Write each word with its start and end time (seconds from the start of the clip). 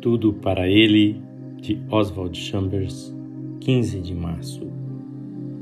Tudo 0.00 0.32
para 0.32 0.68
ele, 0.68 1.20
de 1.60 1.82
Oswald 1.90 2.38
Chambers, 2.38 3.12
15 3.58 4.00
de 4.00 4.14
março. 4.14 4.64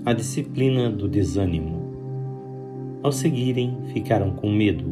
A 0.04 0.12
disciplina 0.12 0.90
do 0.90 1.08
desânimo. 1.08 3.00
Ao 3.02 3.10
seguirem, 3.10 3.78
ficaram 3.94 4.32
com 4.32 4.50
medo. 4.52 4.84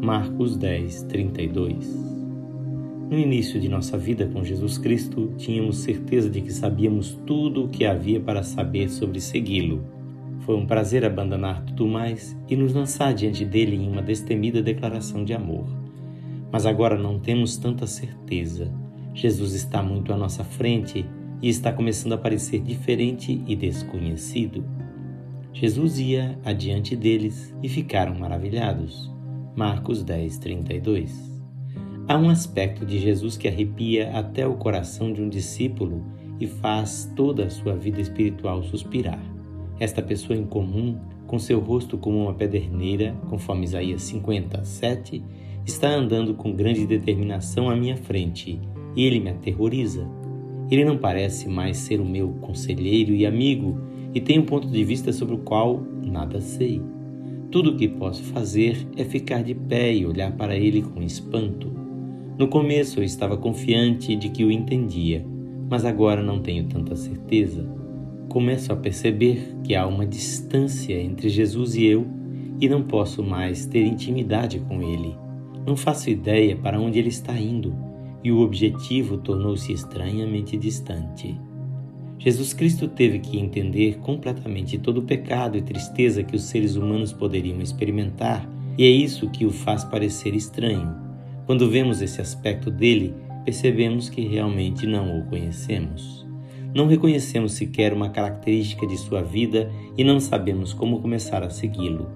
Marcos 0.00 0.56
10, 0.56 1.02
32. 1.02 2.06
No 3.10 3.18
início 3.18 3.60
de 3.60 3.68
nossa 3.68 3.98
vida 3.98 4.26
com 4.32 4.44
Jesus 4.44 4.78
Cristo, 4.78 5.32
tínhamos 5.36 5.78
certeza 5.78 6.30
de 6.30 6.40
que 6.40 6.52
sabíamos 6.52 7.18
tudo 7.26 7.64
o 7.64 7.68
que 7.68 7.84
havia 7.84 8.20
para 8.20 8.44
saber 8.44 8.88
sobre 8.88 9.20
segui-lo. 9.20 9.84
Foi 10.40 10.54
um 10.54 10.64
prazer 10.64 11.04
abandonar 11.04 11.64
tudo 11.64 11.88
mais 11.88 12.36
e 12.48 12.54
nos 12.54 12.72
lançar 12.72 13.12
diante 13.12 13.44
dele 13.44 13.74
em 13.74 13.88
uma 13.88 14.00
destemida 14.00 14.62
declaração 14.62 15.24
de 15.24 15.32
amor. 15.32 15.75
Mas 16.56 16.64
agora 16.64 16.96
não 16.96 17.18
temos 17.18 17.58
tanta 17.58 17.86
certeza. 17.86 18.72
Jesus 19.12 19.52
está 19.52 19.82
muito 19.82 20.10
à 20.10 20.16
nossa 20.16 20.42
frente 20.42 21.04
e 21.42 21.50
está 21.50 21.70
começando 21.70 22.14
a 22.14 22.16
parecer 22.16 22.62
diferente 22.62 23.44
e 23.46 23.54
desconhecido. 23.54 24.64
Jesus 25.52 25.98
ia 25.98 26.38
adiante 26.42 26.96
deles 26.96 27.54
e 27.62 27.68
ficaram 27.68 28.14
maravilhados. 28.14 29.12
Marcos 29.54 30.02
10, 30.02 30.38
32. 30.38 31.30
Há 32.08 32.16
um 32.16 32.30
aspecto 32.30 32.86
de 32.86 33.00
Jesus 33.00 33.36
que 33.36 33.48
arrepia 33.48 34.16
até 34.16 34.46
o 34.46 34.54
coração 34.54 35.12
de 35.12 35.20
um 35.20 35.28
discípulo 35.28 36.06
e 36.40 36.46
faz 36.46 37.12
toda 37.14 37.44
a 37.44 37.50
sua 37.50 37.76
vida 37.76 38.00
espiritual 38.00 38.62
suspirar. 38.62 39.20
Esta 39.78 40.00
pessoa 40.00 40.38
incomum, 40.38 40.98
com 41.26 41.38
seu 41.38 41.60
rosto 41.60 41.98
como 41.98 42.22
uma 42.22 42.32
pederneira, 42.32 43.14
conforme 43.28 43.64
Isaías 43.64 44.00
57, 44.04 45.22
está 45.66 45.90
andando 45.90 46.32
com 46.32 46.54
grande 46.54 46.86
determinação 46.86 47.68
à 47.68 47.74
minha 47.74 47.96
frente 47.96 48.60
e 48.94 49.04
ele 49.04 49.18
me 49.18 49.30
aterroriza. 49.30 50.08
Ele 50.70 50.84
não 50.84 50.96
parece 50.96 51.48
mais 51.48 51.76
ser 51.76 52.00
o 52.00 52.04
meu 52.04 52.30
conselheiro 52.40 53.12
e 53.12 53.26
amigo 53.26 53.78
e 54.14 54.20
tem 54.20 54.38
um 54.38 54.44
ponto 54.44 54.68
de 54.68 54.84
vista 54.84 55.12
sobre 55.12 55.34
o 55.34 55.38
qual 55.38 55.82
nada 56.02 56.40
sei. 56.40 56.80
Tudo 57.50 57.70
o 57.70 57.76
que 57.76 57.88
posso 57.88 58.22
fazer 58.22 58.86
é 58.96 59.04
ficar 59.04 59.42
de 59.42 59.54
pé 59.54 59.92
e 59.92 60.06
olhar 60.06 60.32
para 60.32 60.56
ele 60.56 60.82
com 60.82 61.02
espanto. 61.02 61.70
No 62.38 62.46
começo 62.46 63.00
eu 63.00 63.04
estava 63.04 63.36
confiante 63.36 64.14
de 64.14 64.28
que 64.28 64.44
o 64.44 64.52
entendia, 64.52 65.26
mas 65.68 65.84
agora 65.84 66.22
não 66.22 66.40
tenho 66.40 66.64
tanta 66.64 66.94
certeza. 66.94 67.68
Começo 68.28 68.72
a 68.72 68.76
perceber 68.76 69.56
que 69.64 69.74
há 69.74 69.86
uma 69.86 70.06
distância 70.06 70.94
entre 70.94 71.28
Jesus 71.28 71.74
e 71.74 71.86
eu 71.86 72.06
e 72.60 72.68
não 72.68 72.82
posso 72.82 73.22
mais 73.22 73.66
ter 73.66 73.84
intimidade 73.84 74.60
com 74.60 74.82
ele. 74.82 75.25
Não 75.66 75.76
faço 75.76 76.08
ideia 76.08 76.56
para 76.56 76.80
onde 76.80 76.98
ele 76.98 77.08
está 77.08 77.36
indo 77.38 77.74
e 78.22 78.30
o 78.30 78.40
objetivo 78.40 79.18
tornou-se 79.18 79.72
estranhamente 79.72 80.56
distante. 80.56 81.38
Jesus 82.18 82.52
Cristo 82.52 82.88
teve 82.88 83.18
que 83.18 83.38
entender 83.38 83.98
completamente 83.98 84.78
todo 84.78 84.98
o 84.98 85.02
pecado 85.02 85.58
e 85.58 85.62
tristeza 85.62 86.22
que 86.22 86.34
os 86.34 86.44
seres 86.44 86.76
humanos 86.76 87.12
poderiam 87.12 87.60
experimentar, 87.60 88.48
e 88.78 88.84
é 88.84 88.88
isso 88.88 89.30
que 89.30 89.44
o 89.44 89.50
faz 89.50 89.84
parecer 89.84 90.34
estranho. 90.34 90.94
Quando 91.46 91.70
vemos 91.70 92.00
esse 92.00 92.20
aspecto 92.20 92.70
dele, 92.70 93.14
percebemos 93.44 94.08
que 94.08 94.26
realmente 94.26 94.86
não 94.86 95.20
o 95.20 95.24
conhecemos. 95.26 96.26
Não 96.74 96.86
reconhecemos 96.86 97.52
sequer 97.52 97.92
uma 97.92 98.10
característica 98.10 98.86
de 98.86 98.96
sua 98.96 99.22
vida 99.22 99.70
e 99.96 100.02
não 100.02 100.20
sabemos 100.20 100.72
como 100.72 101.00
começar 101.00 101.42
a 101.42 101.50
segui-lo. 101.50 102.10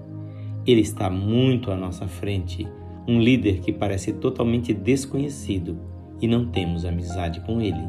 Ele 0.65 0.81
está 0.81 1.09
muito 1.09 1.71
à 1.71 1.77
nossa 1.77 2.07
frente 2.07 2.67
um 3.07 3.19
líder 3.19 3.59
que 3.59 3.71
parece 3.71 4.13
totalmente 4.13 4.73
desconhecido 4.73 5.77
e 6.21 6.27
não 6.27 6.45
temos 6.45 6.85
amizade 6.85 7.41
com 7.41 7.61
ele. 7.61 7.81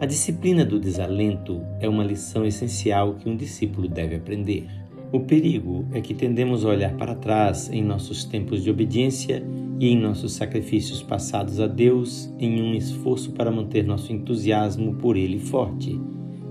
A 0.00 0.06
disciplina 0.06 0.64
do 0.64 0.80
desalento 0.80 1.62
é 1.78 1.88
uma 1.88 2.02
lição 2.02 2.44
essencial 2.44 3.14
que 3.14 3.28
um 3.28 3.36
discípulo 3.36 3.88
deve 3.88 4.16
aprender. 4.16 4.66
O 5.12 5.20
perigo 5.20 5.84
é 5.92 6.00
que 6.00 6.14
tendemos 6.14 6.64
a 6.64 6.70
olhar 6.70 6.94
para 6.96 7.14
trás 7.14 7.70
em 7.70 7.84
nossos 7.84 8.24
tempos 8.24 8.64
de 8.64 8.70
obediência 8.70 9.44
e 9.78 9.88
em 9.88 9.98
nossos 9.98 10.32
sacrifícios 10.32 11.02
passados 11.02 11.60
a 11.60 11.66
Deus 11.66 12.32
em 12.38 12.62
um 12.62 12.74
esforço 12.74 13.32
para 13.32 13.50
manter 13.50 13.84
nosso 13.84 14.12
entusiasmo 14.12 14.94
por 14.94 15.16
Ele 15.16 15.38
forte. 15.38 16.00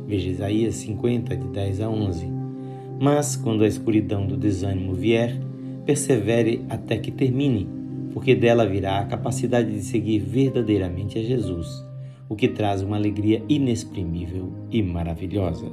Veja 0.08 0.30
Isaías 0.30 0.76
50, 0.76 1.36
de 1.36 1.48
10 1.48 1.82
a 1.82 1.90
11. 1.90 2.28
Mas, 3.02 3.36
quando 3.36 3.64
a 3.64 3.68
escuridão 3.68 4.28
do 4.28 4.38
desânimo 4.38 4.94
vier, 4.94 5.40
persevere 5.86 6.66
até 6.70 6.98
que 6.98 7.12
termine, 7.12 7.68
porque 8.14 8.36
dela 8.36 8.66
virá 8.66 9.00
a 9.00 9.06
capacidade 9.06 9.72
de 9.72 9.82
seguir 9.82 10.20
verdadeiramente 10.20 11.18
a 11.18 11.24
Jesus, 11.24 11.86
o 12.28 12.36
que 12.36 12.48
traz 12.48 12.82
uma 12.82 12.96
alegria 12.96 13.44
inexprimível 13.50 14.52
e 14.70 14.82
maravilhosa. 14.82 15.68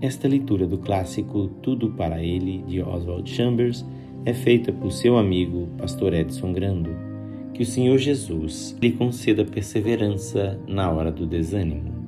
Esta 0.00 0.26
leitura 0.26 0.66
do 0.66 0.78
clássico 0.78 1.48
Tudo 1.62 1.90
para 1.90 2.22
Ele, 2.22 2.64
de 2.66 2.82
Oswald 2.82 3.28
Chambers, 3.30 3.86
é 4.24 4.34
feita 4.34 4.72
por 4.72 4.90
seu 4.90 5.16
amigo, 5.16 5.68
pastor 5.78 6.12
Edson 6.12 6.52
Grando. 6.52 6.90
Que 7.54 7.62
o 7.62 7.66
Senhor 7.66 7.98
Jesus 7.98 8.76
lhe 8.80 8.92
conceda 8.92 9.44
perseverança 9.44 10.58
na 10.66 10.90
hora 10.90 11.12
do 11.12 11.26
desânimo. 11.26 12.01